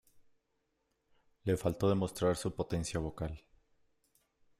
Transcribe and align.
Le 1.45 1.55
faltó 1.57 1.87
demostrar 1.87 2.35
su 2.35 2.55
potencia 2.55 2.99
vocal. 2.99 3.39